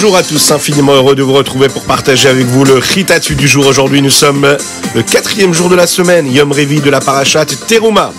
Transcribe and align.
Bonjour 0.00 0.16
à 0.16 0.22
tous, 0.22 0.52
infiniment 0.52 0.92
heureux 0.92 1.16
de 1.16 1.24
vous 1.24 1.32
retrouver 1.32 1.66
pour 1.66 1.82
partager 1.82 2.28
avec 2.28 2.46
vous 2.46 2.62
le 2.64 2.74
Ritatu 2.74 3.34
du 3.34 3.48
jour. 3.48 3.66
Aujourd'hui, 3.66 4.00
nous 4.00 4.10
sommes 4.10 4.46
le 4.94 5.02
quatrième 5.02 5.52
jour 5.52 5.68
de 5.68 5.74
la 5.74 5.88
semaine, 5.88 6.32
Yom 6.32 6.52
Revi 6.52 6.80
de 6.80 6.88
la 6.88 7.00
Parashat 7.00 7.46
Teruma. 7.66 8.12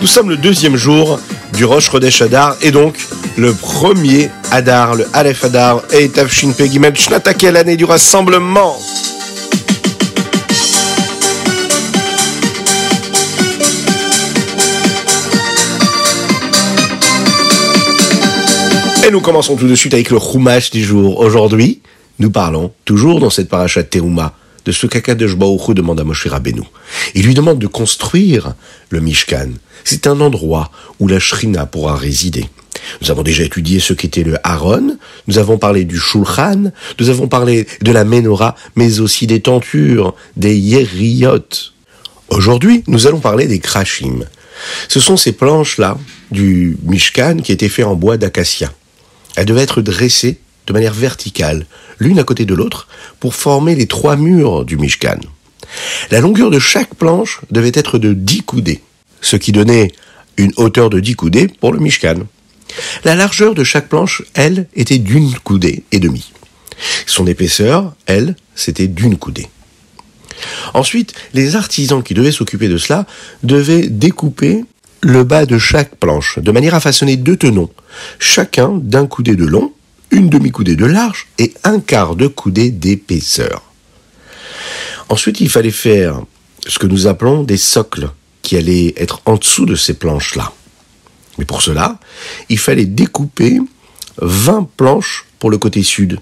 Nous 0.00 0.06
sommes 0.06 0.30
le 0.30 0.38
deuxième 0.38 0.74
jour 0.74 1.20
du 1.52 1.66
Rosh 1.66 1.90
Chodesh 1.90 2.22
Adar 2.22 2.56
et 2.62 2.70
donc 2.70 2.96
le 3.36 3.52
premier 3.52 4.30
Adar, 4.52 4.94
le 4.94 5.06
Aleph 5.12 5.44
Adar 5.44 5.82
et 5.92 6.08
Tavshin 6.08 6.52
Pegimel 6.52 6.96
Shnatake, 6.96 7.42
l'année 7.42 7.76
du 7.76 7.84
rassemblement. 7.84 8.78
Et 19.04 19.10
nous 19.10 19.20
commençons 19.20 19.56
tout 19.56 19.66
de 19.66 19.74
suite 19.74 19.94
avec 19.94 20.10
le 20.10 20.20
Chumash 20.20 20.70
du 20.70 20.84
jour. 20.84 21.18
Aujourd'hui, 21.18 21.80
nous 22.20 22.30
parlons, 22.30 22.72
toujours 22.84 23.18
dans 23.18 23.30
cette 23.30 23.48
parachat 23.48 23.82
Teruma, 23.82 24.32
de 24.64 24.70
ce 24.70 24.86
qu'Akadosh 24.86 25.34
Baruch 25.34 25.74
demande 25.74 25.98
à 25.98 26.04
Moshe 26.04 26.28
Rabbeinu. 26.28 26.62
Il 27.16 27.26
lui 27.26 27.34
demande 27.34 27.58
de 27.58 27.66
construire 27.66 28.54
le 28.90 29.00
Mishkan. 29.00 29.48
C'est 29.82 30.06
un 30.06 30.20
endroit 30.20 30.70
où 31.00 31.08
la 31.08 31.18
Shrina 31.18 31.66
pourra 31.66 31.96
résider. 31.96 32.48
Nous 33.00 33.10
avons 33.10 33.24
déjà 33.24 33.42
étudié 33.42 33.80
ce 33.80 33.92
qu'était 33.92 34.22
le 34.22 34.36
Haron, 34.44 34.96
nous 35.26 35.38
avons 35.38 35.58
parlé 35.58 35.84
du 35.84 35.98
Shulchan, 35.98 36.70
nous 37.00 37.10
avons 37.10 37.26
parlé 37.26 37.66
de 37.80 37.90
la 37.90 38.04
Menorah, 38.04 38.54
mais 38.76 39.00
aussi 39.00 39.26
des 39.26 39.40
tentures, 39.40 40.14
des 40.36 40.56
Yeriot. 40.56 41.72
Aujourd'hui, 42.28 42.84
nous 42.86 43.08
allons 43.08 43.20
parler 43.20 43.48
des 43.48 43.58
Krashim. 43.58 44.26
Ce 44.88 45.00
sont 45.00 45.16
ces 45.16 45.32
planches-là 45.32 45.98
du 46.30 46.76
Mishkan 46.84 47.38
qui 47.38 47.50
étaient 47.50 47.68
faites 47.68 47.84
en 47.84 47.96
bois 47.96 48.16
d'acacia. 48.16 48.72
Elles 49.36 49.46
devaient 49.46 49.62
être 49.62 49.82
dressées 49.82 50.38
de 50.66 50.72
manière 50.72 50.94
verticale, 50.94 51.66
l'une 51.98 52.18
à 52.18 52.24
côté 52.24 52.44
de 52.44 52.54
l'autre, 52.54 52.88
pour 53.20 53.34
former 53.34 53.74
les 53.74 53.86
trois 53.86 54.16
murs 54.16 54.64
du 54.64 54.76
Mishkan. 54.76 55.18
La 56.10 56.20
longueur 56.20 56.50
de 56.50 56.58
chaque 56.58 56.94
planche 56.94 57.40
devait 57.50 57.72
être 57.74 57.98
de 57.98 58.12
10 58.12 58.42
coudées, 58.42 58.82
ce 59.20 59.36
qui 59.36 59.52
donnait 59.52 59.92
une 60.36 60.52
hauteur 60.56 60.90
de 60.90 61.00
10 61.00 61.14
coudées 61.16 61.48
pour 61.48 61.72
le 61.72 61.80
Mishkan. 61.80 62.20
La 63.04 63.14
largeur 63.14 63.54
de 63.54 63.64
chaque 63.64 63.88
planche, 63.88 64.22
elle, 64.34 64.66
était 64.74 64.98
d'une 64.98 65.34
coudée 65.38 65.84
et 65.92 66.00
demie. 66.00 66.32
Son 67.06 67.26
épaisseur, 67.26 67.94
elle, 68.06 68.36
c'était 68.54 68.88
d'une 68.88 69.18
coudée. 69.18 69.48
Ensuite, 70.74 71.14
les 71.34 71.54
artisans 71.56 72.02
qui 72.02 72.14
devaient 72.14 72.32
s'occuper 72.32 72.68
de 72.68 72.78
cela 72.78 73.06
devaient 73.42 73.88
découper 73.88 74.64
le 75.02 75.24
bas 75.24 75.46
de 75.46 75.58
chaque 75.58 75.96
planche, 75.96 76.38
de 76.38 76.52
manière 76.52 76.74
à 76.74 76.80
façonner 76.80 77.16
deux 77.16 77.36
tenons, 77.36 77.70
chacun 78.18 78.70
d'un 78.70 79.06
coudé 79.06 79.34
de 79.34 79.44
long, 79.44 79.72
une 80.10 80.28
demi-coudée 80.28 80.76
de 80.76 80.86
large 80.86 81.26
et 81.38 81.52
un 81.64 81.80
quart 81.80 82.14
de 82.14 82.28
coudée 82.28 82.70
d'épaisseur. 82.70 83.62
Ensuite, 85.08 85.40
il 85.40 85.50
fallait 85.50 85.70
faire 85.70 86.22
ce 86.66 86.78
que 86.78 86.86
nous 86.86 87.06
appelons 87.06 87.42
des 87.42 87.56
socles, 87.56 88.10
qui 88.42 88.56
allaient 88.56 88.94
être 88.96 89.22
en 89.24 89.36
dessous 89.36 89.66
de 89.66 89.74
ces 89.76 89.94
planches-là. 89.94 90.52
Mais 91.38 91.44
pour 91.44 91.62
cela, 91.62 91.98
il 92.48 92.58
fallait 92.58 92.86
découper 92.86 93.58
20 94.18 94.68
planches 94.76 95.26
pour 95.38 95.50
le 95.50 95.58
côté 95.58 95.82
sud, 95.82 96.20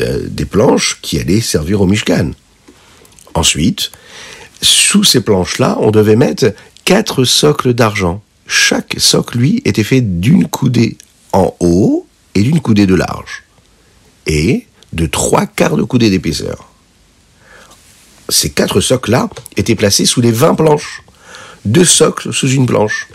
euh, 0.00 0.26
des 0.28 0.44
planches 0.46 0.98
qui 1.02 1.18
allaient 1.18 1.40
servir 1.40 1.80
au 1.80 1.86
Mishkan. 1.86 2.32
Ensuite, 3.34 3.90
sous 4.62 5.04
ces 5.04 5.20
planches-là, 5.20 5.76
on 5.80 5.90
devait 5.90 6.16
mettre 6.16 6.52
quatre 6.84 7.24
socles 7.24 7.72
d'argent. 7.72 8.22
Chaque 8.46 8.96
socle, 8.98 9.38
lui, 9.38 9.62
était 9.64 9.84
fait 9.84 10.00
d'une 10.02 10.46
coudée 10.46 10.98
en 11.32 11.54
haut 11.60 12.06
et 12.34 12.42
d'une 12.42 12.60
coudée 12.60 12.86
de 12.86 12.94
large. 12.94 13.44
Et 14.26 14.66
de 14.92 15.06
trois 15.06 15.46
quarts 15.46 15.76
de 15.76 15.82
coudée 15.82 16.10
d'épaisseur. 16.10 16.68
Ces 18.28 18.50
quatre 18.50 18.80
socles-là 18.80 19.28
étaient 19.56 19.74
placés 19.74 20.06
sous 20.06 20.20
les 20.20 20.30
vingt 20.30 20.54
planches. 20.54 21.02
Deux 21.64 21.84
socles 21.84 22.32
sous 22.32 22.48
une 22.48 22.66
planche. 22.66 23.08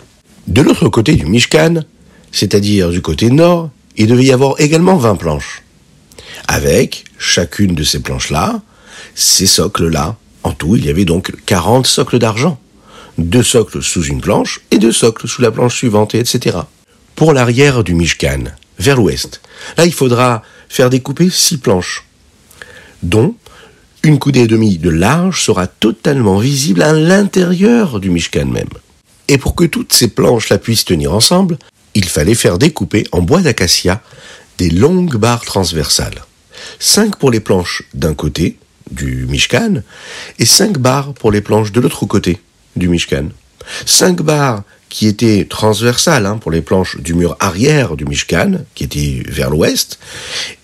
De 0.46 0.62
l'autre 0.62 0.88
côté 0.88 1.14
du 1.14 1.26
Mishkan, 1.26 1.84
c'est-à-dire 2.32 2.90
du 2.90 3.02
côté 3.02 3.30
nord, 3.30 3.70
il 3.96 4.08
devait 4.08 4.24
y 4.24 4.32
avoir 4.32 4.60
également 4.60 4.96
vingt 4.96 5.16
planches. 5.16 5.62
Avec 6.48 7.04
chacune 7.18 7.74
de 7.74 7.84
ces 7.84 8.00
planches-là, 8.00 8.62
ces 9.14 9.46
socles-là. 9.46 10.16
En 10.42 10.52
tout, 10.52 10.76
il 10.76 10.86
y 10.86 10.90
avait 10.90 11.04
donc 11.04 11.32
40 11.46 11.86
socles 11.86 12.18
d'argent 12.18 12.58
deux 13.28 13.42
socles 13.42 13.82
sous 13.82 14.04
une 14.04 14.20
planche 14.20 14.60
et 14.70 14.78
deux 14.78 14.92
socles 14.92 15.28
sous 15.28 15.42
la 15.42 15.50
planche 15.50 15.76
suivante, 15.76 16.14
etc. 16.14 16.58
Pour 17.16 17.32
l'arrière 17.32 17.84
du 17.84 17.94
Mishkan, 17.94 18.44
vers 18.78 18.96
l'ouest, 18.96 19.40
là 19.76 19.84
il 19.84 19.92
faudra 19.92 20.42
faire 20.68 20.90
découper 20.90 21.28
six 21.30 21.58
planches, 21.58 22.06
dont 23.02 23.34
une 24.02 24.18
coudée 24.18 24.40
et 24.40 24.46
demie 24.46 24.78
de 24.78 24.88
large 24.88 25.42
sera 25.42 25.66
totalement 25.66 26.38
visible 26.38 26.82
à 26.82 26.92
l'intérieur 26.92 28.00
du 28.00 28.10
Mishkan 28.10 28.46
même. 28.46 28.68
Et 29.28 29.38
pour 29.38 29.54
que 29.54 29.64
toutes 29.64 29.92
ces 29.92 30.08
planches-là 30.08 30.58
puissent 30.58 30.84
tenir 30.84 31.12
ensemble, 31.12 31.58
il 31.94 32.08
fallait 32.08 32.34
faire 32.34 32.58
découper 32.58 33.06
en 33.12 33.20
bois 33.20 33.42
d'acacia 33.42 34.02
des 34.58 34.70
longues 34.70 35.16
barres 35.16 35.44
transversales. 35.44 36.24
Cinq 36.78 37.16
pour 37.16 37.30
les 37.30 37.40
planches 37.40 37.82
d'un 37.94 38.14
côté 38.14 38.56
du 38.90 39.26
Mishkan 39.26 39.82
et 40.38 40.46
cinq 40.46 40.78
barres 40.78 41.14
pour 41.14 41.30
les 41.30 41.40
planches 41.40 41.72
de 41.72 41.80
l'autre 41.80 42.06
côté 42.06 42.40
du 42.80 42.88
Mishkan. 42.88 43.28
Cinq 43.86 44.22
barres 44.22 44.64
qui 44.88 45.06
étaient 45.06 45.46
transversales 45.48 46.26
hein, 46.26 46.38
pour 46.38 46.50
les 46.50 46.62
planches 46.62 46.98
du 46.98 47.14
mur 47.14 47.36
arrière 47.38 47.96
du 47.96 48.04
Mishkan, 48.04 48.64
qui 48.74 48.82
était 48.84 49.22
vers 49.28 49.50
l'ouest, 49.50 50.00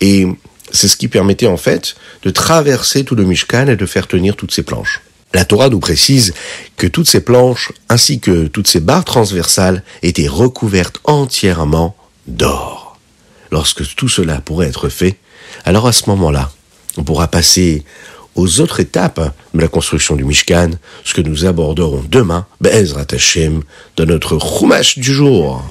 et 0.00 0.26
c'est 0.72 0.88
ce 0.88 0.96
qui 0.96 1.06
permettait 1.06 1.46
en 1.46 1.56
fait 1.56 1.94
de 2.24 2.30
traverser 2.30 3.04
tout 3.04 3.14
le 3.14 3.24
Mishkan 3.24 3.68
et 3.68 3.76
de 3.76 3.86
faire 3.86 4.08
tenir 4.08 4.34
toutes 4.34 4.52
ces 4.52 4.64
planches. 4.64 5.00
La 5.32 5.44
Torah 5.44 5.68
nous 5.68 5.80
précise 5.80 6.34
que 6.76 6.86
toutes 6.86 7.08
ces 7.08 7.20
planches 7.20 7.72
ainsi 7.88 8.20
que 8.20 8.46
toutes 8.46 8.66
ces 8.66 8.80
barres 8.80 9.04
transversales 9.04 9.82
étaient 10.02 10.28
recouvertes 10.28 11.00
entièrement 11.04 11.96
d'or. 12.26 12.98
Lorsque 13.52 13.94
tout 13.94 14.08
cela 14.08 14.40
pourrait 14.40 14.68
être 14.68 14.88
fait, 14.88 15.16
alors 15.64 15.86
à 15.86 15.92
ce 15.92 16.08
moment-là, 16.10 16.50
on 16.96 17.04
pourra 17.04 17.28
passer 17.28 17.84
aux 18.36 18.60
autres 18.60 18.80
étapes 18.80 19.34
de 19.54 19.60
la 19.60 19.68
construction 19.68 20.14
du 20.16 20.24
Mishkan, 20.24 20.70
ce 21.04 21.14
que 21.14 21.22
nous 21.22 21.44
aborderons 21.44 22.04
demain, 22.08 22.46
Be'ezrat 22.60 23.06
Hashem, 23.12 23.62
dans 23.96 24.06
notre 24.06 24.38
Chumash 24.38 24.98
du 24.98 25.12
jour. 25.12 25.64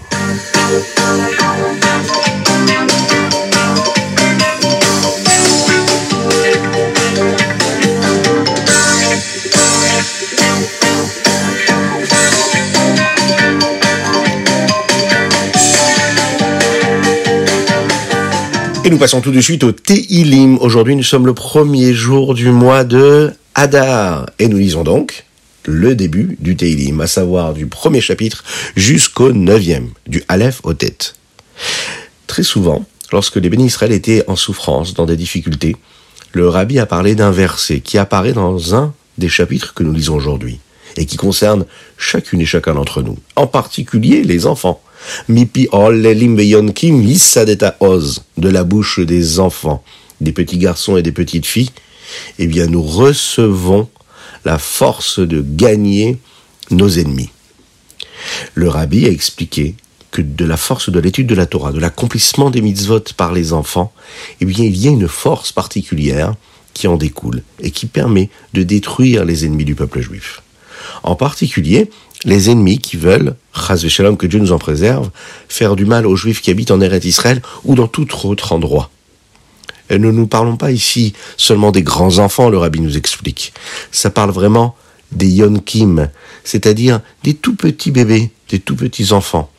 Nous 18.95 18.99
passons 18.99 19.19
tout 19.19 19.33
de 19.33 19.41
suite 19.41 19.65
au 19.65 19.73
Teilim. 19.73 20.57
Aujourd'hui, 20.61 20.95
nous 20.95 21.03
sommes 21.03 21.25
le 21.25 21.33
premier 21.33 21.93
jour 21.93 22.33
du 22.33 22.49
mois 22.49 22.85
de 22.85 23.33
Hadar. 23.53 24.29
Et 24.39 24.47
nous 24.47 24.55
lisons 24.55 24.85
donc 24.85 25.25
le 25.65 25.95
début 25.95 26.37
du 26.39 26.55
Teilim, 26.55 27.01
à 27.01 27.07
savoir 27.07 27.53
du 27.53 27.67
premier 27.67 27.99
chapitre 27.99 28.45
jusqu'au 28.77 29.33
neuvième, 29.33 29.89
du 30.07 30.23
Aleph 30.29 30.61
au 30.63 30.73
tête. 30.73 31.15
Très 32.25 32.43
souvent, 32.43 32.85
lorsque 33.11 33.35
les 33.35 33.49
bénis 33.49 33.65
Israël 33.65 33.91
étaient 33.91 34.23
en 34.27 34.37
souffrance, 34.37 34.93
dans 34.93 35.05
des 35.05 35.17
difficultés, 35.17 35.75
le 36.31 36.47
rabbi 36.47 36.79
a 36.79 36.85
parlé 36.85 37.15
d'un 37.15 37.31
verset 37.31 37.81
qui 37.81 37.97
apparaît 37.97 38.31
dans 38.31 38.75
un 38.75 38.93
des 39.17 39.27
chapitres 39.27 39.73
que 39.73 39.83
nous 39.83 39.91
lisons 39.91 40.15
aujourd'hui 40.15 40.61
et 40.95 41.05
qui 41.05 41.17
concerne 41.17 41.65
chacune 41.97 42.39
et 42.39 42.45
chacun 42.45 42.75
d'entre 42.75 43.01
nous, 43.01 43.17
en 43.35 43.45
particulier 43.47 44.23
les 44.23 44.45
enfants. 44.45 44.81
Mipi 45.27 45.67
de 48.37 48.49
la 48.49 48.63
bouche 48.63 48.99
des 48.99 49.39
enfants, 49.39 49.83
des 50.21 50.31
petits 50.31 50.57
garçons 50.57 50.97
et 50.97 51.03
des 51.03 51.11
petites 51.11 51.45
filles, 51.45 51.71
eh 52.39 52.47
bien 52.47 52.67
nous 52.67 52.83
recevons 52.83 53.89
la 54.45 54.57
force 54.57 55.19
de 55.19 55.43
gagner 55.45 56.17
nos 56.71 56.89
ennemis. 56.89 57.29
Le 58.53 58.69
rabbi 58.69 59.05
a 59.05 59.09
expliqué 59.09 59.75
que 60.11 60.21
de 60.21 60.45
la 60.45 60.57
force 60.57 60.89
de 60.89 60.99
l'étude 60.99 61.27
de 61.27 61.35
la 61.35 61.45
Torah, 61.45 61.71
de 61.71 61.79
l'accomplissement 61.79 62.49
des 62.49 62.61
mitzvot 62.61 63.01
par 63.17 63.33
les 63.33 63.53
enfants, 63.53 63.91
eh 64.39 64.45
bien 64.45 64.65
il 64.65 64.77
y 64.77 64.87
a 64.87 64.91
une 64.91 65.07
force 65.07 65.51
particulière 65.51 66.35
qui 66.73 66.87
en 66.87 66.97
découle 66.97 67.41
et 67.59 67.71
qui 67.71 67.85
permet 67.85 68.29
de 68.53 68.63
détruire 68.63 69.25
les 69.25 69.45
ennemis 69.45 69.65
du 69.65 69.75
peuple 69.75 70.01
juif. 70.01 70.41
En 71.03 71.15
particulier, 71.15 71.89
les 72.25 72.49
ennemis 72.49 72.79
qui 72.79 72.97
veulent, 72.97 73.35
Shalom, 73.53 74.17
que 74.17 74.27
Dieu 74.27 74.39
nous 74.39 74.51
en 74.51 74.57
préserve, 74.57 75.09
faire 75.47 75.75
du 75.75 75.85
mal 75.85 76.05
aux 76.05 76.15
Juifs 76.15 76.41
qui 76.41 76.51
habitent 76.51 76.71
en 76.71 76.81
Eretz 76.81 77.05
Israël 77.05 77.41
ou 77.63 77.75
dans 77.75 77.87
tout 77.87 78.07
autre 78.25 78.51
endroit. 78.51 78.89
Et 79.89 79.99
ne 79.99 80.09
nous 80.09 80.27
parlons 80.27 80.57
pas 80.57 80.71
ici 80.71 81.13
seulement 81.37 81.71
des 81.71 81.83
grands 81.83 82.17
enfants, 82.17 82.49
le 82.49 82.57
rabbi 82.57 82.79
nous 82.79 82.97
explique. 82.97 83.53
Ça 83.91 84.09
parle 84.09 84.31
vraiment 84.31 84.75
des 85.11 85.27
yonkim, 85.27 86.09
c'est-à-dire 86.43 87.01
des 87.23 87.35
tout 87.35 87.55
petits 87.55 87.91
bébés, 87.91 88.31
des 88.49 88.59
tout 88.59 88.75
petits 88.75 89.13
enfants. 89.13 89.51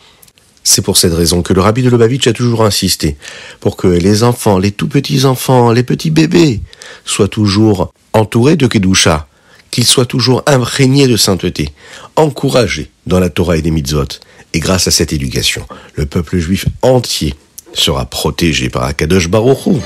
C'est 0.64 0.82
pour 0.82 0.96
cette 0.96 1.12
raison 1.14 1.42
que 1.42 1.52
le 1.52 1.60
rabbi 1.60 1.82
de 1.82 1.90
Lubavitch 1.90 2.26
a 2.26 2.32
toujours 2.32 2.64
insisté 2.64 3.16
pour 3.60 3.76
que 3.76 3.86
les 3.86 4.24
enfants, 4.24 4.58
les 4.58 4.72
tout 4.72 4.88
petits 4.88 5.24
enfants, 5.24 5.70
les 5.70 5.84
petits 5.84 6.10
bébés 6.10 6.60
soient 7.04 7.28
toujours 7.28 7.92
entourés 8.12 8.56
de 8.56 8.66
Kedusha, 8.66 9.28
qu'ils 9.70 9.84
soient 9.84 10.06
toujours 10.06 10.42
imprégnés 10.46 11.08
de 11.08 11.16
sainteté, 11.16 11.70
encouragés 12.16 12.90
dans 13.06 13.20
la 13.20 13.30
Torah 13.30 13.56
et 13.56 13.62
les 13.62 13.70
mitzvot. 13.70 14.06
Et 14.54 14.60
grâce 14.60 14.88
à 14.88 14.90
cette 14.90 15.12
éducation, 15.12 15.66
le 15.94 16.06
peuple 16.06 16.38
juif 16.38 16.66
entier 16.82 17.34
sera 17.74 18.06
protégé 18.06 18.70
par 18.70 18.84
Akadosh 18.84 19.28
Baruch 19.28 19.66
Hu. 19.66 19.76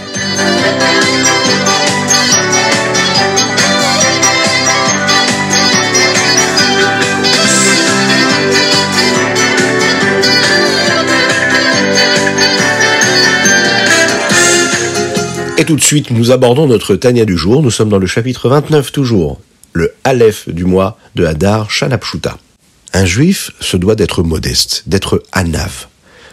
Et 15.61 15.65
tout 15.67 15.77
de 15.77 15.83
suite, 15.83 16.11
nous 16.11 16.31
abordons 16.31 16.67
notre 16.67 16.97
Tania 16.97 17.27
du 17.27 17.37
jour. 17.37 17.63
Nous 17.63 17.71
sommes 17.71 17.91
dans 17.91 17.99
le 17.99 18.07
chapitre 18.07 18.49
29 18.49 18.93
toujours, 18.93 19.39
le 19.73 19.95
Aleph 20.05 20.49
du 20.49 20.65
mois 20.65 20.99
de 21.15 21.25
Hadar 21.25 21.71
Shanapshuta. 21.71 22.39
Un 22.93 23.05
juif 23.05 23.53
se 23.61 23.77
doit 23.77 23.95
d'être 23.95 24.23
modeste, 24.23 24.85
d'être 24.87 25.23
anav. 25.33 25.87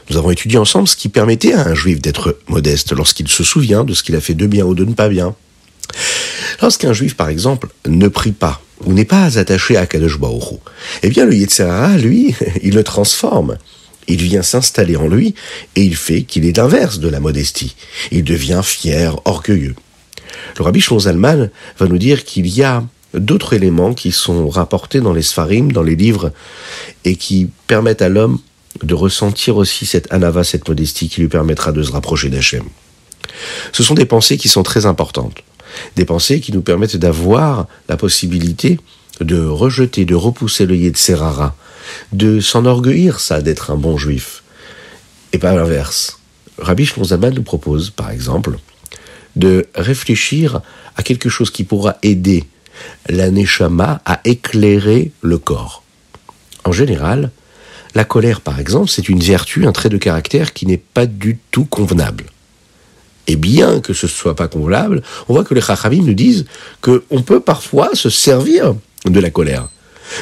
Nous 0.10 0.18
avons 0.18 0.32
étudié 0.32 0.58
ensemble 0.58 0.88
ce 0.88 0.96
qui 0.96 1.10
permettait 1.10 1.54
à 1.54 1.68
un 1.68 1.76
juif 1.76 2.02
d'être 2.02 2.40
modeste 2.48 2.94
lorsqu'il 2.94 3.28
se 3.28 3.44
souvient 3.44 3.84
de 3.84 3.94
ce 3.94 4.04
qu'il 4.04 4.16
a 4.16 4.22
fait 4.22 4.34
de 4.34 4.48
bien 4.48 4.66
ou 4.66 4.74
de 4.74 4.86
ne 4.86 4.94
pas 4.94 5.10
bien. 5.10 5.36
Lorsqu'un 6.62 6.94
juif, 6.94 7.16
par 7.16 7.30
exemple, 7.30 7.70
ne 7.86 8.08
prie 8.08 8.32
pas 8.32 8.62
ou 8.86 8.94
n'est 8.94 9.06
pas 9.06 9.38
attaché 9.38 9.76
à 9.76 9.86
Kadosh 9.86 10.20
Baruch 10.20 10.60
eh 11.04 11.10
bien 11.10 11.26
le 11.26 11.36
Yetzirah, 11.36 11.98
lui, 11.98 12.36
il 12.64 12.76
le 12.76 12.84
transforme 12.84 13.58
il 14.08 14.22
vient 14.22 14.42
s'installer 14.42 14.96
en 14.96 15.08
lui 15.08 15.36
et 15.76 15.84
il 15.84 15.96
fait 15.96 16.24
qu'il 16.24 16.46
est 16.46 16.58
l'inverse 16.58 17.00
de 17.00 17.10
la 17.10 17.20
modestie. 17.20 17.76
Il 18.12 18.24
devient 18.24 18.62
fier, 18.64 19.20
orgueilleux. 19.26 19.76
Le 20.58 20.64
rabbi 20.64 20.82
Zalman 20.82 21.50
va 21.78 21.88
nous 21.88 21.98
dire 21.98 22.24
qu'il 22.24 22.48
y 22.48 22.64
a 22.64 22.84
d'autres 23.20 23.54
éléments 23.54 23.94
qui 23.94 24.12
sont 24.12 24.50
rapportés 24.50 25.02
dans 25.02 25.14
les 25.14 25.22
Sfarim, 25.22 25.72
dans 25.72 25.84
les 25.84 25.96
livres, 25.96 26.32
et 27.06 27.16
qui 27.16 27.50
permettent 27.68 28.02
à 28.02 28.10
l'homme 28.10 28.40
de 28.84 28.94
ressentir 28.94 29.58
aussi 29.58 29.86
cette 29.86 30.12
anava, 30.12 30.44
cette 30.44 30.68
modestie 30.68 31.10
qui 31.10 31.22
lui 31.22 31.28
permettra 31.28 31.72
de 31.72 31.82
se 31.84 31.92
rapprocher 31.92 32.30
d'Hachem. 32.30 32.64
Ce 33.72 33.84
sont 33.84 33.96
des 33.96 34.06
pensées 34.06 34.38
qui 34.38 34.50
sont 34.50 34.64
très 34.64 34.86
importantes. 34.86 35.44
Des 35.96 36.06
pensées 36.06 36.40
qui 36.40 36.52
nous 36.52 36.62
permettent 36.62 36.98
d'avoir 36.98 37.68
la 37.90 37.98
possibilité 37.98 38.80
de 39.22 39.44
rejeter, 39.44 40.06
de 40.06 40.16
repousser 40.16 40.66
le 40.66 40.76
Yetzerara, 40.76 41.56
de 42.14 42.40
s'enorgueillir, 42.40 43.20
ça, 43.20 43.42
d'être 43.42 43.72
un 43.72 43.76
bon 43.76 43.98
juif. 43.98 44.44
Et 45.34 45.38
pas 45.40 45.56
l'inverse. 45.56 46.20
Rabbi 46.60 46.86
Shlomo 46.86 47.30
nous 47.32 47.44
propose, 47.44 47.90
par 47.90 48.12
exemple, 48.12 48.58
de 49.36 49.68
réfléchir 49.76 50.62
à 50.96 51.04
quelque 51.04 51.30
chose 51.30 51.52
qui 51.52 51.64
pourra 51.64 51.98
aider 52.02 52.46
la 53.10 53.30
neshama 53.32 54.02
à 54.06 54.20
éclairer 54.26 55.12
le 55.22 55.38
corps. 55.38 55.84
En 56.64 56.72
général, 56.72 57.32
la 57.96 58.04
colère, 58.04 58.42
par 58.42 58.60
exemple, 58.60 58.90
c'est 58.90 59.10
une 59.10 59.20
vertu, 59.20 59.66
un 59.66 59.72
trait 59.72 59.90
de 59.90 59.98
caractère 59.98 60.54
qui 60.54 60.66
n'est 60.66 60.78
pas 60.78 61.06
du 61.06 61.40
tout 61.52 61.66
convenable. 61.66 62.26
Et 63.28 63.36
bien 63.36 63.80
que 63.82 63.94
ce 63.94 64.06
ne 64.06 64.12
soit 64.12 64.36
pas 64.36 64.48
convenable, 64.48 65.02
on 65.28 65.34
voit 65.34 65.44
que 65.44 65.54
les 65.54 65.62
Chachamim 65.62 66.04
nous 66.04 66.14
disent 66.14 66.46
qu'on 66.82 67.22
peut 67.22 67.40
parfois 67.40 67.90
se 67.94 68.10
servir 68.10 68.76
de 69.06 69.20
la 69.20 69.30
colère. 69.30 69.70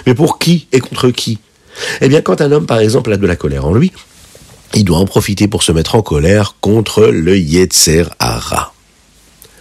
Mais 0.05 0.15
pour 0.15 0.39
qui 0.39 0.67
et 0.71 0.79
contre 0.79 1.11
qui? 1.11 1.39
Eh 2.01 2.07
bien, 2.07 2.21
quand 2.21 2.41
un 2.41 2.51
homme, 2.51 2.65
par 2.65 2.79
exemple, 2.79 3.11
a 3.13 3.17
de 3.17 3.27
la 3.27 3.35
colère 3.35 3.65
en 3.65 3.73
lui, 3.73 3.91
il 4.73 4.83
doit 4.83 4.97
en 4.97 5.05
profiter 5.05 5.47
pour 5.47 5.63
se 5.63 5.71
mettre 5.71 5.95
en 5.95 6.01
colère 6.01 6.55
contre 6.61 7.05
le 7.05 7.37
Yetzer 7.37 8.05
Hara. 8.19 8.73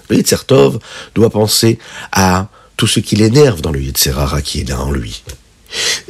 Le 0.09 0.17
Yetzer 0.17 0.45
Tov 0.47 0.79
doit 1.15 1.31
penser 1.31 1.79
à 2.13 2.49
tout 2.77 2.87
ce 2.87 3.01
qui 3.01 3.17
l'énerve 3.17 3.61
dans 3.61 3.73
le 3.73 3.81
Yetzer 3.81 4.13
Hara 4.17 4.43
qui 4.43 4.61
est 4.61 4.69
là 4.69 4.81
en 4.81 4.91
lui. 4.91 5.23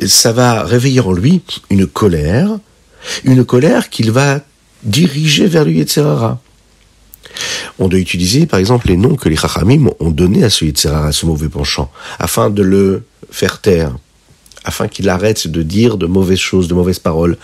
Ça 0.06 0.32
va 0.32 0.64
réveiller 0.64 1.00
en 1.00 1.12
lui 1.12 1.42
une 1.70 1.86
colère, 1.86 2.50
une 3.24 3.44
colère 3.44 3.90
qu'il 3.90 4.10
va 4.10 4.40
diriger 4.82 5.46
vers 5.46 5.64
le 5.64 5.72
Yetzer 5.72 6.02
Hara. 6.02 6.40
On 7.78 7.88
doit 7.88 7.98
utiliser, 7.98 8.46
par 8.46 8.60
exemple, 8.60 8.88
les 8.88 8.96
noms 8.96 9.16
que 9.16 9.28
les 9.28 9.36
Chachamim 9.36 9.90
ont 9.98 10.10
donnés 10.10 10.44
à 10.44 10.50
ce 10.50 10.64
Yetzer 10.64 10.88
Hara, 10.88 11.08
à 11.08 11.12
ce 11.12 11.26
mauvais 11.26 11.48
penchant, 11.48 11.90
afin 12.18 12.50
de 12.50 12.62
le 12.62 13.04
faire 13.30 13.60
taire, 13.60 13.96
afin 14.64 14.88
qu'il 14.88 15.08
arrête 15.08 15.46
de 15.46 15.62
dire 15.62 15.98
de 15.98 16.06
mauvaises 16.06 16.38
choses, 16.38 16.68
de 16.68 16.74
mauvaises 16.74 16.98
paroles. 16.98 17.36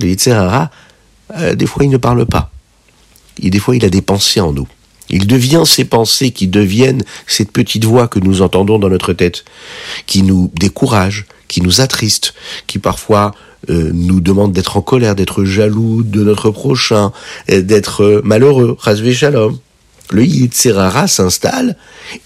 Le 0.00 0.08
Yitzhara, 0.08 0.70
euh, 1.36 1.54
des 1.54 1.66
fois, 1.66 1.84
il 1.84 1.90
ne 1.90 1.96
parle 1.96 2.24
pas. 2.26 2.50
Et 3.40 3.50
des 3.50 3.58
fois, 3.58 3.76
il 3.76 3.84
a 3.84 3.90
des 3.90 4.02
pensées 4.02 4.40
en 4.40 4.52
nous. 4.52 4.68
Il 5.10 5.26
devient 5.26 5.62
ces 5.64 5.84
pensées 5.84 6.30
qui 6.30 6.46
deviennent 6.46 7.02
cette 7.26 7.52
petite 7.52 7.84
voix 7.84 8.08
que 8.08 8.18
nous 8.18 8.42
entendons 8.42 8.78
dans 8.78 8.88
notre 8.88 9.12
tête, 9.12 9.44
qui 10.06 10.22
nous 10.22 10.50
décourage, 10.54 11.26
qui 11.48 11.62
nous 11.62 11.80
attriste, 11.80 12.34
qui 12.66 12.78
parfois 12.78 13.32
euh, 13.70 13.90
nous 13.92 14.20
demande 14.20 14.52
d'être 14.52 14.76
en 14.76 14.82
colère, 14.82 15.14
d'être 15.14 15.44
jaloux 15.44 16.02
de 16.02 16.22
notre 16.22 16.50
prochain, 16.50 17.12
d'être 17.48 18.20
malheureux. 18.24 18.76
Rasvé 18.78 19.14
shalom. 19.14 19.58
Le 20.10 20.24
Yitzhara 20.24 21.06
s'installe 21.06 21.76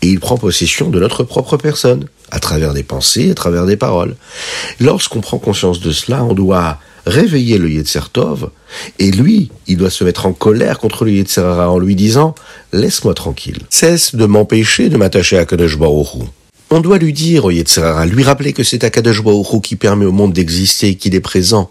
et 0.02 0.08
il 0.08 0.20
prend 0.20 0.36
possession 0.36 0.88
de 0.88 1.00
notre 1.00 1.24
propre 1.24 1.56
personne 1.56 2.06
à 2.32 2.40
travers 2.40 2.74
des 2.74 2.82
pensées, 2.82 3.30
à 3.30 3.34
travers 3.34 3.66
des 3.66 3.76
paroles. 3.76 4.16
Lorsqu'on 4.80 5.20
prend 5.20 5.38
conscience 5.38 5.78
de 5.80 5.92
cela, 5.92 6.24
on 6.24 6.32
doit 6.32 6.78
réveiller 7.06 7.58
le 7.58 7.70
Yetzer 7.70 8.08
Tov, 8.12 8.50
et 8.98 9.10
lui, 9.10 9.50
il 9.66 9.76
doit 9.76 9.90
se 9.90 10.02
mettre 10.02 10.26
en 10.26 10.32
colère 10.32 10.78
contre 10.78 11.04
le 11.04 11.12
Yetzer 11.12 11.42
en 11.42 11.78
lui 11.78 11.94
disant 11.94 12.34
«Laisse-moi 12.72 13.14
tranquille, 13.14 13.58
cesse 13.70 14.14
de 14.14 14.24
m'empêcher 14.24 14.88
de 14.88 14.96
m'attacher 14.96 15.38
à 15.38 15.44
Kadosh 15.44 15.78
Baruch 15.78 16.24
on 16.74 16.80
doit 16.80 16.96
lui 16.96 17.12
dire 17.12 17.44
au 17.44 17.50
Yetzirara, 17.50 18.06
lui 18.06 18.24
rappeler 18.24 18.54
que 18.54 18.64
c'est 18.64 18.82
Akadosh 18.82 19.22
Baruch 19.22 19.60
qui 19.62 19.76
permet 19.76 20.06
au 20.06 20.12
monde 20.12 20.32
d'exister, 20.32 20.94
qu'il 20.94 21.14
est 21.14 21.20
présent. 21.20 21.68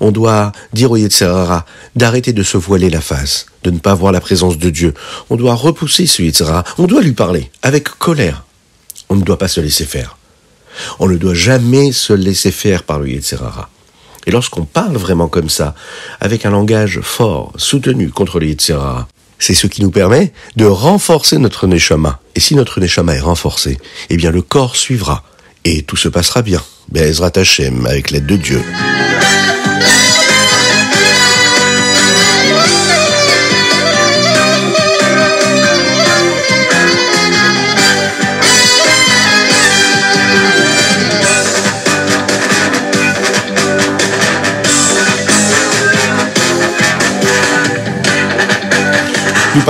On 0.00 0.10
doit 0.10 0.50
dire 0.72 0.90
au 0.90 0.96
Yetzirara 0.96 1.64
d'arrêter 1.94 2.32
de 2.32 2.42
se 2.42 2.56
voiler 2.56 2.90
la 2.90 3.00
face, 3.00 3.46
de 3.62 3.70
ne 3.70 3.78
pas 3.78 3.94
voir 3.94 4.10
la 4.10 4.20
présence 4.20 4.58
de 4.58 4.70
Dieu. 4.70 4.92
On 5.30 5.36
doit 5.36 5.54
repousser 5.54 6.06
ce 6.06 6.22
Yetzirara. 6.22 6.64
On 6.78 6.88
doit 6.88 7.00
lui 7.00 7.12
parler 7.12 7.48
avec 7.62 7.84
colère, 7.90 8.44
on 9.10 9.16
ne 9.16 9.22
doit 9.22 9.38
pas 9.38 9.48
se 9.48 9.60
laisser 9.60 9.84
faire. 9.84 10.16
On 11.00 11.08
ne 11.08 11.16
doit 11.16 11.34
jamais 11.34 11.92
se 11.92 12.12
laisser 12.12 12.52
faire 12.52 12.84
par 12.84 13.00
le 13.00 13.08
Yetzirara. 13.08 13.68
Et 14.26 14.30
lorsqu'on 14.30 14.64
parle 14.64 14.96
vraiment 14.96 15.28
comme 15.28 15.50
ça, 15.50 15.74
avec 16.20 16.46
un 16.46 16.50
langage 16.50 17.00
fort, 17.02 17.52
soutenu 17.56 18.10
contre 18.10 18.38
le 18.38 18.46
Yetzirara, 18.46 19.08
c'est 19.38 19.54
ce 19.54 19.66
qui 19.66 19.82
nous 19.82 19.90
permet 19.90 20.32
de 20.56 20.66
renforcer 20.66 21.38
notre 21.38 21.66
neshama. 21.66 22.20
Et 22.34 22.40
si 22.40 22.54
notre 22.54 22.78
neshama 22.78 23.14
est 23.14 23.20
renforcé, 23.20 23.78
eh 24.10 24.16
bien 24.16 24.30
le 24.30 24.42
corps 24.42 24.76
suivra. 24.76 25.24
Et 25.64 25.82
tout 25.82 25.96
se 25.96 26.08
passera 26.08 26.42
bien. 26.42 26.62
Be'ezrat 26.90 27.32
Hashem, 27.34 27.86
avec 27.86 28.10
l'aide 28.10 28.26
de 28.26 28.36
Dieu. 28.36 28.62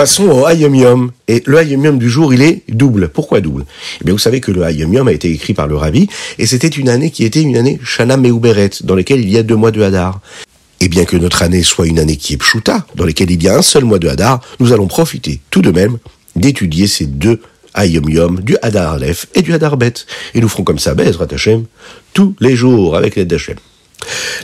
Passons 0.00 0.30
au 0.30 0.47
Hayom 0.47 0.75
Yom. 0.75 1.11
Et 1.28 1.42
le 1.45 1.59
Hayom 1.59 1.85
Yom 1.85 1.99
du 1.99 2.09
jour, 2.09 2.33
il 2.33 2.40
est 2.40 2.62
double. 2.71 3.11
Pourquoi 3.11 3.42
double? 3.42 3.66
Eh 4.00 4.04
bien, 4.04 4.14
vous 4.14 4.19
savez 4.19 4.40
que 4.40 4.50
le 4.50 4.62
Hayom 4.62 4.95
Yom 4.95 5.09
a 5.09 5.12
été 5.12 5.30
écrit 5.30 5.52
par 5.52 5.66
le 5.66 5.76
Rabbi, 5.76 6.09
et 6.38 6.47
c'était 6.47 6.69
une 6.69 6.88
année 6.88 7.11
qui 7.11 7.26
était 7.26 7.42
une 7.42 7.54
année 7.54 7.78
Shana 7.85 8.16
Meuberet, 8.16 8.71
dans 8.83 8.95
laquelle 8.95 9.21
il 9.21 9.28
y 9.28 9.37
a 9.37 9.42
deux 9.42 9.57
mois 9.57 9.73
de 9.73 9.83
Hadar. 9.83 10.23
Et 10.80 10.88
bien 10.88 11.04
que 11.04 11.19
notre 11.19 11.42
année 11.42 11.62
soit 11.62 11.87
une 11.87 11.99
année 11.99 12.16
qui 12.16 12.33
est 12.33 12.38
Pshuta, 12.38 12.87
dans 12.95 13.04
laquelle 13.04 13.30
il 13.30 13.42
y 13.42 13.49
a 13.50 13.59
un 13.59 13.61
seul 13.61 13.85
mois 13.85 13.99
de 13.99 14.09
Hadar, 14.09 14.40
nous 14.59 14.73
allons 14.73 14.87
profiter 14.87 15.42
tout 15.50 15.61
de 15.61 15.71
même 15.71 15.99
d'étudier 16.35 16.87
ces 16.87 17.04
deux 17.04 17.42
Hayom 17.75 18.09
Yom, 18.09 18.40
du 18.40 18.57
Hadar 18.62 18.95
Aleph 18.95 19.26
et 19.35 19.42
du 19.42 19.52
Hadar 19.52 19.76
Bet. 19.76 19.92
Et 20.33 20.40
nous 20.40 20.49
ferons 20.49 20.64
comme 20.64 20.78
ça, 20.78 20.95
Bezrat 20.95 21.28
Hashem, 21.30 21.66
tous 22.14 22.35
les 22.40 22.57
jours 22.57 22.97
avec 22.97 23.16
l'aide 23.16 23.28
d'Hachem. 23.28 23.57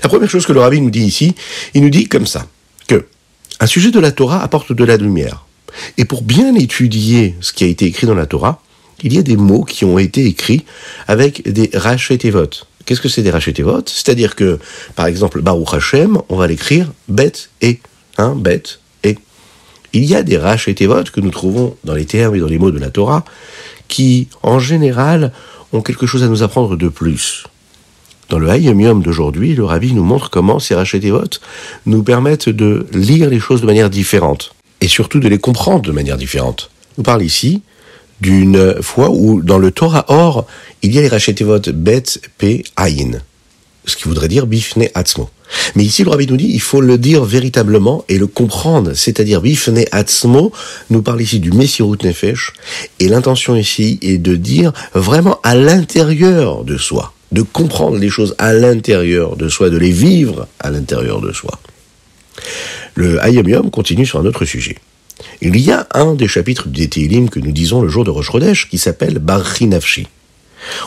La 0.03 0.11
première 0.11 0.29
chose 0.29 0.45
que 0.45 0.53
le 0.53 0.61
Rabbi 0.61 0.83
nous 0.83 0.91
dit 0.91 1.05
ici, 1.05 1.35
il 1.73 1.81
nous 1.81 1.89
dit 1.89 2.09
comme 2.09 2.27
ça, 2.27 2.47
que 2.89 3.07
un 3.59 3.67
sujet 3.67 3.91
de 3.91 4.01
la 4.01 4.13
Torah 4.13 4.43
apporte 4.43 4.75
de 4.75 4.85
la 4.85 4.99
lumière. 4.99 5.46
Et 5.99 6.05
pour 6.05 6.23
bien 6.23 6.55
étudier 6.55 7.35
ce 7.41 7.53
qui 7.53 7.65
a 7.65 7.67
été 7.67 7.87
écrit 7.87 8.07
dans 8.07 8.15
la 8.15 8.27
Torah, 8.27 8.61
il 9.03 9.13
y 9.13 9.19
a 9.19 9.23
des 9.23 9.37
mots 9.37 9.65
qui 9.65 9.85
ont 9.85 9.99
été 9.99 10.25
écrits 10.27 10.65
avec 11.07 11.51
des 11.51 11.71
rachetevot. 11.75 12.51
Qu'est-ce 12.85 13.01
que 13.01 13.09
c'est 13.09 13.23
des 13.23 13.31
rachetevot? 13.31 13.83
C'est-à-dire 13.87 14.37
que, 14.37 14.59
par 14.95 15.07
exemple, 15.07 15.43
Baruch 15.43 15.75
Hashem, 15.75 16.19
on 16.29 16.37
va 16.37 16.47
l'écrire 16.47 16.93
bet 17.09 17.33
et, 17.61 17.81
hein, 18.17 18.35
bet 18.37 18.63
et. 19.05 19.19
Il 19.93 20.05
y 20.05 20.15
a 20.15 20.23
des 20.23 20.39
rachetevot 20.39 21.05
que 21.13 21.21
nous 21.21 21.31
trouvons 21.31 21.77
dans 21.85 21.95
les 21.95 22.07
termes 22.07 22.37
et 22.37 22.41
dans 22.41 22.47
les 22.47 22.59
mots 22.59 22.71
de 22.71 22.79
la 22.79 22.91
Torah 22.91 23.25
qui, 23.89 24.29
en 24.43 24.59
général, 24.59 25.33
ont 25.73 25.83
quelque 25.83 26.07
chose 26.07 26.23
à 26.23 26.29
nous 26.29 26.43
apprendre 26.43 26.77
de 26.77 26.89
plus. 26.89 27.45
Dans 28.29 28.39
le 28.39 28.49
Hayom 28.49 28.81
Yom 28.81 29.03
d'aujourd'hui, 29.03 29.55
le 29.55 29.65
rabbi 29.65 29.93
nous 29.93 30.03
montre 30.03 30.31
comment 30.31 30.59
ces 30.59 30.75
votes 30.75 31.41
nous 31.87 32.03
permettent 32.03 32.49
de 32.49 32.87
lire 32.93 33.31
les 33.31 33.39
choses 33.39 33.61
de 33.61 33.67
manière 33.67 33.91
différente 33.91 34.56
et 34.81 34.89
surtout 34.89 35.21
de 35.21 35.29
les 35.29 35.39
comprendre 35.39 35.83
de 35.83 35.93
manière 35.93 36.17
différente. 36.17 36.71
Nous 36.99 37.05
parle 37.05 37.23
ici 37.23 37.63
d'une 38.21 38.83
fois 38.83 39.11
où 39.11 39.43
dans 39.43 39.59
le 39.59 39.71
Torah 39.71 40.07
Or, 40.09 40.47
il 40.83 40.95
y 40.95 40.99
a 40.99 41.03
les 41.03 41.45
votes 41.45 41.69
Bet, 41.71 42.05
P, 42.39 42.65
Ayin, 42.77 43.21
ce 43.85 43.97
qui 43.97 44.05
voudrait 44.05 44.29
dire 44.29 44.47
Bifne 44.47 44.89
Atzmo. 44.95 45.29
Mais 45.77 45.85
ici, 45.85 46.03
le 46.03 46.11
rabbi 46.11 46.27
nous 46.27 46.37
dit, 46.37 46.51
il 46.53 46.61
faut 46.61 46.81
le 46.81 46.99
dire 46.99 47.25
véritablement 47.25 48.05
et 48.09 48.19
le 48.19 48.27
comprendre. 48.27 48.95
C'est-à-dire, 48.95 49.43
Bifne 49.43 49.85
Atzmo 49.93 50.51
nous 50.91 51.03
parle 51.03 51.21
ici 51.21 51.39
du 51.39 51.53
Messirut 51.53 51.99
Nefesh, 52.03 52.53
et 52.99 53.09
l'intention 53.09 53.55
ici 53.55 53.99
est 54.03 54.19
de 54.19 54.35
dire 54.35 54.73
vraiment 54.95 55.39
à 55.43 55.55
l'intérieur 55.55 56.65
de 56.65 56.77
soi 56.79 57.13
de 57.33 57.43
comprendre 57.43 57.99
les 57.99 58.09
choses 58.09 58.35
à 58.39 58.53
l'intérieur 58.53 59.37
de 59.37 59.49
soi, 59.49 59.71
de 59.71 59.77
les 59.77 59.91
vivre 59.91 60.47
à 60.61 60.71
l'intérieur 60.71 61.21
de 61.21 61.33
soi. 61.33 61.59
Le 62.97 63.23
Hayom 63.23 63.47
Yom 63.47 63.71
continue 63.71 64.07
sur 64.07 64.19
un 64.19 64.25
autre 64.25 64.47
sujet. 64.47 64.77
Il 65.43 65.61
y 65.61 65.71
a 65.71 65.87
un 65.93 66.15
des 66.15 66.29
chapitres 66.29 66.69
du 66.69 66.89
Télim 66.89 67.29
que 67.29 67.39
nous 67.39 67.53
disons 67.53 67.83
le 67.83 67.91
jour 67.91 68.05
de 68.05 68.11
Rosh 68.11 68.31
Chodesh 68.31 68.71
qui 68.71 68.79
s'appelle 68.79 69.19
Barri 69.19 69.67
Nafshi. 69.67 70.07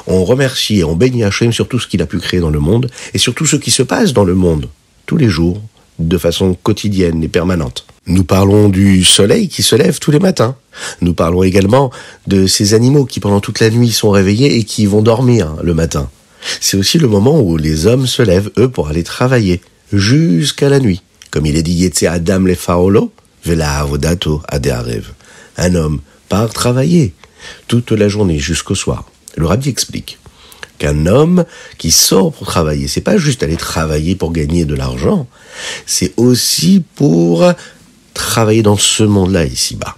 On 0.07 0.25
remercie 0.25 0.79
et 0.79 0.83
on 0.83 0.95
bénit 0.95 1.23
Hachem 1.23 1.53
sur 1.53 1.67
tout 1.67 1.77
ce 1.77 1.87
qu'il 1.87 2.01
a 2.01 2.07
pu 2.07 2.17
créer 2.17 2.39
dans 2.39 2.49
le 2.49 2.59
monde 2.59 2.89
et 3.13 3.19
sur 3.19 3.35
tout 3.35 3.45
ce 3.45 3.57
qui 3.57 3.69
se 3.69 3.83
passe 3.83 4.11
dans 4.13 4.23
le 4.23 4.33
monde, 4.33 4.69
tous 5.05 5.17
les 5.17 5.29
jours, 5.29 5.61
de 5.99 6.17
façon 6.17 6.55
quotidienne 6.55 7.23
et 7.23 7.27
permanente. 7.27 7.85
Nous 8.07 8.23
parlons 8.23 8.69
du 8.69 9.03
soleil 9.03 9.47
qui 9.47 9.61
se 9.61 9.75
lève 9.75 9.99
tous 9.99 10.09
les 10.09 10.17
matins. 10.17 10.55
Nous 11.01 11.13
parlons 11.13 11.43
également 11.43 11.91
de 12.25 12.47
ces 12.47 12.73
animaux 12.73 13.05
qui 13.05 13.19
pendant 13.19 13.39
toute 13.39 13.59
la 13.59 13.69
nuit 13.69 13.91
sont 13.91 14.09
réveillés 14.09 14.55
et 14.55 14.63
qui 14.63 14.87
vont 14.87 15.03
dormir 15.03 15.57
le 15.61 15.75
matin. 15.75 16.09
C'est 16.59 16.77
aussi 16.77 16.97
le 16.97 17.07
moment 17.07 17.39
où 17.39 17.55
les 17.55 17.85
hommes 17.85 18.07
se 18.07 18.23
lèvent, 18.23 18.49
eux, 18.57 18.69
pour 18.69 18.87
aller 18.87 19.03
travailler, 19.03 19.61
jusqu'à 19.93 20.69
la 20.69 20.79
nuit. 20.79 21.03
Comme 21.31 21.45
il 21.45 21.55
est 21.55 21.63
dit, 21.63 21.73
Yetse 21.73 22.03
Adam 22.03 22.39
le 22.39 22.55
Faolo, 22.55 23.11
Vela 23.45 23.79
Avodato. 23.79 24.41
Un 25.57 25.75
homme 25.75 26.01
part 26.27 26.49
travailler 26.49 27.13
toute 27.67 27.91
la 27.91 28.07
journée 28.07 28.39
jusqu'au 28.39 28.75
soir. 28.75 29.09
Le 29.35 29.45
rabbi 29.45 29.69
explique 29.69 30.19
qu'un 30.77 31.05
homme 31.05 31.45
qui 31.77 31.91
sort 31.91 32.31
pour 32.31 32.47
travailler, 32.47 32.87
c'est 32.87 33.01
pas 33.01 33.17
juste 33.17 33.43
aller 33.43 33.57
travailler 33.57 34.15
pour 34.15 34.31
gagner 34.31 34.65
de 34.65 34.75
l'argent, 34.75 35.27
c'est 35.85 36.13
aussi 36.17 36.83
pour 36.95 37.51
travailler 38.13 38.63
dans 38.63 38.77
ce 38.77 39.03
monde-là 39.03 39.45
ici-bas. 39.45 39.97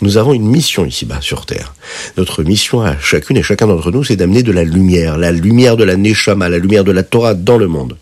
Nous 0.00 0.16
avons 0.16 0.32
une 0.32 0.46
mission 0.46 0.84
ici-bas 0.84 1.20
sur 1.20 1.46
Terre. 1.46 1.74
Notre 2.16 2.42
mission 2.42 2.80
à 2.82 2.98
chacune 2.98 3.36
et 3.36 3.42
chacun 3.42 3.68
d'entre 3.68 3.92
nous, 3.92 4.02
c'est 4.02 4.16
d'amener 4.16 4.42
de 4.42 4.50
la 4.50 4.64
lumière, 4.64 5.16
la 5.16 5.30
lumière 5.30 5.76
de 5.76 5.84
la 5.84 5.96
Neshama, 5.96 6.48
la 6.48 6.58
lumière 6.58 6.82
de 6.82 6.90
la 6.90 7.04
Torah 7.04 7.34
dans 7.34 7.58
le 7.58 7.68
monde. 7.68 7.96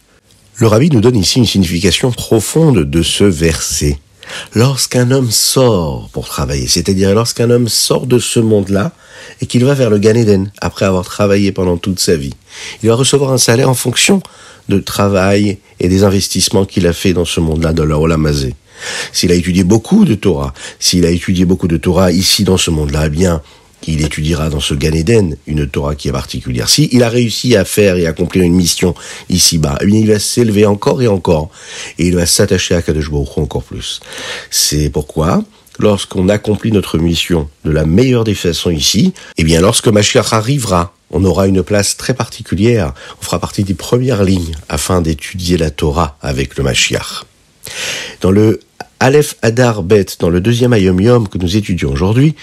Le 0.57 0.67
rabbi 0.67 0.91
nous 0.91 1.01
donne 1.01 1.17
ici 1.17 1.39
une 1.39 1.47
signification 1.47 2.13
profonde 2.13 2.85
de 2.85 3.03
ce 3.03 3.25
verset. 3.25 3.99
Lorsqu'un 4.55 5.11
homme 5.11 5.31
sort 5.31 6.09
pour 6.13 6.29
travailler, 6.29 6.69
c'est-à-dire 6.69 7.15
lorsqu'un 7.15 7.51
homme 7.51 7.69
sort 7.69 8.07
de 8.07 8.19
ce 8.19 8.41
monde-là 8.41 8.93
et 9.41 9.47
qu'il 9.47 9.65
va 9.65 9.75
vers 9.75 9.91
le 9.91 9.99
Gan 9.99 10.15
Eden 10.15 10.53
après 10.61 10.85
avoir 10.85 11.05
travaillé 11.05 11.51
pendant 11.51 11.77
toute 11.77 11.99
sa 11.99 12.17
vie, 12.17 12.35
il 12.83 12.89
va 12.89 12.95
recevoir 12.95 13.33
un 13.33 13.39
salaire 13.39 13.69
en 13.69 13.75
fonction 13.75 14.23
de 14.69 14.79
travail 14.79 15.59
et 15.81 15.89
des 15.89 16.05
investissements 16.05 16.65
qu'il 16.65 16.87
a 16.87 16.93
fait 16.93 17.13
dans 17.13 17.25
ce 17.25 17.41
monde-là, 17.41 17.73
de 17.73 17.83
la 17.83 17.99
Olamazé. 17.99 18.55
S'il 19.13 19.33
a 19.33 19.35
étudié 19.35 19.65
beaucoup 19.65 20.05
de 20.05 20.15
Torah, 20.15 20.55
s'il 20.79 21.05
a 21.05 21.11
étudié 21.11 21.45
beaucoup 21.45 21.69
de 21.69 21.77
Torah 21.77 22.13
ici 22.13 22.45
dans 22.45 22.57
ce 22.57 22.71
monde-là, 22.71 23.07
eh 23.07 23.11
bien, 23.11 23.43
il 23.87 24.05
étudiera 24.05 24.51
dans 24.51 24.61
ce 24.61 24.75
Gan 24.75 24.93
Eden 24.93 25.37
une 25.47 25.67
Torah 25.67 25.95
qui 25.95 26.09
est 26.09 26.13
particulière. 26.13 26.69
Si 26.69 26.89
il 26.93 27.03
a 27.03 27.09
réussi 27.09 27.57
à 27.57 27.65
faire 27.65 27.97
et 27.97 28.07
accomplir 28.07 28.45
une 28.45 28.55
mission 28.55 28.95
ici-bas, 29.29 29.79
eh 29.81 29.87
il 29.87 30.07
va 30.07 30.19
s'élever 30.19 30.67
encore 30.67 31.03
et 31.03 31.09
encore, 31.09 31.51
et 31.99 32.07
il 32.07 32.15
va 32.15 32.27
s'attacher 32.27 32.75
à 32.75 32.83
Kadosh 32.83 33.11
Baruch 33.11 33.39
encore 33.39 33.63
plus. 33.63 34.01
C'est 34.51 34.91
pourquoi, 34.91 35.43
lorsqu'on 35.79 36.29
accomplit 36.29 36.73
notre 36.73 36.99
mission 36.99 37.49
de 37.65 37.71
la 37.71 37.87
meilleure 37.87 38.25
des 38.25 38.35
façons 38.35 38.71
ici, 38.71 39.13
eh 39.37 39.45
bien, 39.45 39.61
lorsque 39.61 39.89
Mashiach 39.89 40.33
arrivera, 40.33 40.95
on 41.11 41.25
aura 41.25 41.49
une 41.49 41.63
place 41.63 41.97
très 41.97 42.15
particulière. 42.15 42.95
On 43.21 43.25
fera 43.25 43.41
partie 43.41 43.65
des 43.65 43.75
premières 43.75 44.23
lignes 44.23 44.55
afin 44.69 45.01
d'étudier 45.01 45.57
la 45.57 45.71
Torah 45.71 46.17
avec 46.23 46.57
le 46.57 46.63
Mashiach. 46.63 47.25
Dans 48.21 48.31
le 48.31 48.61
Aleph 49.03 49.37
Adar 49.41 49.83
Bet, 49.83 50.05
dans 50.19 50.29
le 50.29 50.43
deuxième 50.43 50.75
Ayom 50.75 51.01
Yom 51.01 51.27
que 51.27 51.39
nous 51.39 51.57
étudions 51.57 51.91
aujourd'hui, 51.91 52.35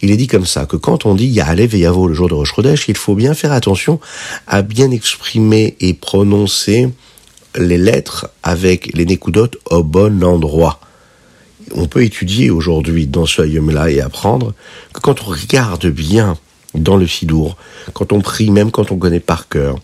il 0.00 0.10
est 0.10 0.16
dit 0.16 0.28
comme 0.28 0.46
ça, 0.46 0.64
que 0.64 0.76
quand 0.76 1.04
on 1.04 1.14
dit 1.14 1.26
Ya'alev 1.26 1.74
et 1.74 1.80
Yavo 1.80 2.08
le 2.08 2.14
jour 2.14 2.30
de 2.30 2.32
Rosh 2.32 2.54
Chodesh, 2.54 2.88
il 2.88 2.96
faut 2.96 3.14
bien 3.14 3.34
faire 3.34 3.52
attention 3.52 4.00
à 4.46 4.62
bien 4.62 4.90
exprimer 4.90 5.76
et 5.78 5.92
prononcer 5.92 6.88
les 7.54 7.76
lettres 7.76 8.30
avec 8.42 8.96
les 8.96 9.04
Nekudot 9.04 9.50
au 9.70 9.82
bon 9.82 10.24
endroit. 10.24 10.80
On 11.74 11.86
peut 11.86 12.02
étudier 12.02 12.48
aujourd'hui 12.48 13.06
dans 13.06 13.26
ce 13.26 13.42
Ayom-là 13.42 13.90
et 13.90 14.00
apprendre 14.00 14.54
que 14.94 15.00
quand 15.00 15.20
on 15.20 15.32
regarde 15.32 15.86
bien 15.86 16.38
dans 16.74 16.96
le 16.96 17.06
Sidour, 17.06 17.58
quand 17.92 18.14
on 18.14 18.22
prie, 18.22 18.50
même 18.50 18.70
quand 18.70 18.90
on 18.90 18.96
connaît 18.96 19.20
par 19.20 19.50
cœur, 19.50 19.76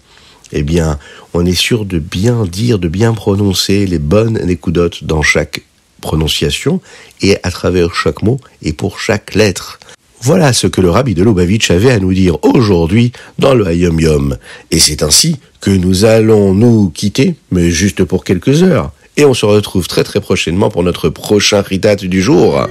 eh 0.52 0.62
bien, 0.62 0.98
on 1.34 1.44
est 1.44 1.52
sûr 1.52 1.84
de 1.84 1.98
bien 1.98 2.46
dire, 2.46 2.78
de 2.78 2.88
bien 2.88 3.12
prononcer 3.12 3.84
les 3.86 3.98
bonnes 3.98 4.40
Nekudot 4.42 4.88
dans 5.02 5.20
chaque 5.20 5.60
prononciation 6.02 6.82
et 7.22 7.38
à 7.42 7.50
travers 7.50 7.94
chaque 7.94 8.22
mot 8.22 8.38
et 8.60 8.74
pour 8.74 9.00
chaque 9.00 9.34
lettre. 9.34 9.78
Voilà 10.20 10.52
ce 10.52 10.66
que 10.66 10.82
le 10.82 10.90
rabbi 10.90 11.14
de 11.14 11.24
Lubavitch 11.24 11.70
avait 11.70 11.90
à 11.90 11.98
nous 11.98 12.12
dire 12.12 12.36
aujourd'hui 12.44 13.12
dans 13.38 13.54
le 13.54 13.66
Hayom 13.66 13.98
Yom. 13.98 14.36
Et 14.70 14.78
c'est 14.78 15.02
ainsi 15.02 15.38
que 15.60 15.70
nous 15.70 16.04
allons 16.04 16.54
nous 16.54 16.90
quitter, 16.90 17.34
mais 17.50 17.70
juste 17.70 18.04
pour 18.04 18.22
quelques 18.24 18.62
heures. 18.62 18.92
Et 19.16 19.24
on 19.24 19.34
se 19.34 19.46
retrouve 19.46 19.88
très 19.88 20.04
très 20.04 20.20
prochainement 20.20 20.70
pour 20.70 20.82
notre 20.82 21.08
prochain 21.08 21.60
Ritat 21.60 21.96
du 21.96 22.22
jour. 22.22 22.66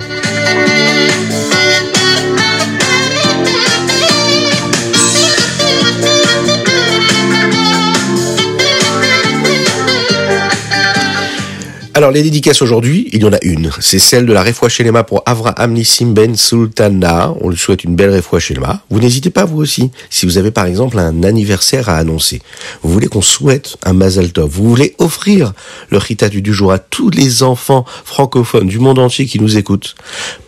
Alors, 12.01 12.09
les 12.09 12.23
dédicaces 12.23 12.63
aujourd'hui, 12.63 13.07
il 13.13 13.21
y 13.21 13.25
en 13.25 13.31
a 13.31 13.37
une. 13.43 13.69
C'est 13.79 13.99
celle 13.99 14.25
de 14.25 14.33
la 14.33 14.41
Refoua 14.41 14.69
Shelema 14.69 15.03
pour 15.03 15.21
Avraham 15.27 15.73
Nissim 15.73 16.13
Ben 16.15 16.35
Sultana. 16.35 17.31
On 17.41 17.49
lui 17.49 17.57
souhaite 17.59 17.83
une 17.83 17.95
belle 17.95 18.09
Refoua 18.09 18.39
Shelema. 18.39 18.81
Vous 18.89 18.99
n'hésitez 18.99 19.29
pas, 19.29 19.45
vous 19.45 19.61
aussi, 19.61 19.91
si 20.09 20.25
vous 20.25 20.39
avez 20.39 20.49
par 20.49 20.65
exemple 20.65 20.97
un 20.97 21.21
anniversaire 21.21 21.89
à 21.89 21.97
annoncer. 21.97 22.41
Vous 22.81 22.91
voulez 22.91 23.05
qu'on 23.05 23.21
souhaite 23.21 23.77
un 23.83 23.93
Mazal 23.93 24.31
Tov. 24.31 24.49
Vous 24.49 24.67
voulez 24.67 24.95
offrir 24.97 25.53
le 25.91 25.99
Rita 25.99 26.27
du 26.27 26.51
jour 26.51 26.71
à 26.71 26.79
tous 26.79 27.11
les 27.11 27.43
enfants 27.43 27.85
francophones 28.03 28.67
du 28.67 28.79
monde 28.79 28.97
entier 28.97 29.27
qui 29.27 29.39
nous 29.39 29.57
écoutent. 29.59 29.93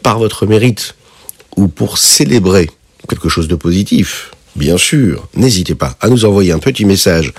Par 0.01 0.17
votre 0.17 0.47
mérite 0.47 0.95
ou 1.55 1.67
pour 1.67 1.99
célébrer 1.99 2.67
quelque 3.07 3.29
chose 3.29 3.47
de 3.47 3.53
positif. 3.53 4.31
Bien 4.55 4.79
sûr, 4.79 5.27
n'hésitez 5.35 5.75
pas 5.75 5.97
à 6.01 6.09
nous 6.09 6.25
envoyer 6.25 6.51
un 6.51 6.57
petit 6.57 6.85
message 6.85 7.31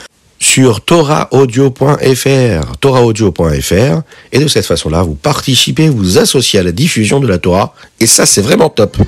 sur 0.45 0.83
torahaudio.fr, 0.83 2.77
torahaudio.fr, 2.79 4.03
et 4.31 4.39
de 4.39 4.47
cette 4.47 4.67
façon-là, 4.67 5.03
vous 5.03 5.15
participez, 5.15 5.89
vous 5.89 6.19
associez 6.19 6.61
à 6.61 6.63
la 6.63 6.71
diffusion 6.71 7.19
de 7.19 7.27
la 7.27 7.39
Torah, 7.39 7.75
et 7.99 8.07
ça 8.07 8.27
c'est 8.27 8.43
vraiment 8.43 8.69
top. 8.69 8.99